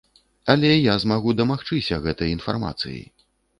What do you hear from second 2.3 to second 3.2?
інфармацыі.